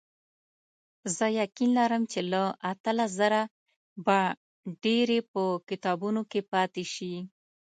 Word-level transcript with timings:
زه 1.15 1.25
یقین 1.41 1.69
لرم 1.79 2.03
چې 2.11 2.19
له 2.31 2.43
اتلس 2.71 3.09
زره 3.19 3.41
به 4.05 4.19
ډېرې 4.83 5.19
په 5.31 5.43
کتابونو 5.69 6.21
کې 6.31 6.41
پاتې 6.51 6.83
شي. 6.93 7.13